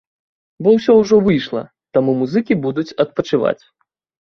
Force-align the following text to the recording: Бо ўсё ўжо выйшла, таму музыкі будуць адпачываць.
Бо 0.67 0.71
ўсё 0.77 0.95
ўжо 1.01 1.19
выйшла, 1.27 1.63
таму 1.99 2.17
музыкі 2.23 2.53
будуць 2.65 2.87
адпачываць. 3.07 3.59